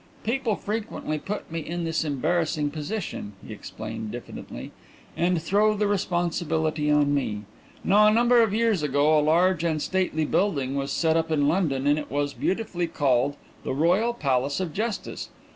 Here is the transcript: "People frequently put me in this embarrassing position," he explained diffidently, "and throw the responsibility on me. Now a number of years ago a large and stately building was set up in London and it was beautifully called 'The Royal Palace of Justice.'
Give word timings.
"People 0.23 0.55
frequently 0.55 1.19
put 1.19 1.51
me 1.51 1.59
in 1.59 1.83
this 1.83 2.03
embarrassing 2.03 2.71
position," 2.71 3.33
he 3.47 3.53
explained 3.53 4.09
diffidently, 4.09 4.71
"and 5.15 5.39
throw 5.39 5.75
the 5.77 5.85
responsibility 5.85 6.89
on 6.89 7.13
me. 7.13 7.43
Now 7.83 8.07
a 8.07 8.11
number 8.11 8.41
of 8.41 8.51
years 8.51 8.81
ago 8.81 9.19
a 9.19 9.21
large 9.21 9.63
and 9.63 9.79
stately 9.79 10.25
building 10.25 10.73
was 10.73 10.91
set 10.91 11.15
up 11.15 11.29
in 11.29 11.47
London 11.47 11.85
and 11.85 11.99
it 11.99 12.09
was 12.09 12.33
beautifully 12.33 12.87
called 12.87 13.35
'The 13.63 13.75
Royal 13.75 14.15
Palace 14.15 14.59
of 14.59 14.73
Justice.' 14.73 15.29